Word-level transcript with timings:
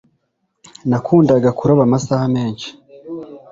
Nakundaga 0.89 1.49
kuroba 1.57 1.81
amasaha 1.87 2.25
menshi. 2.35 2.69